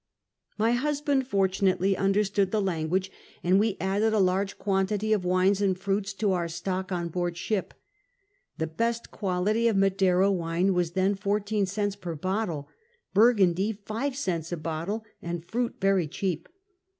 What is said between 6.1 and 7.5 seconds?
to our stock on board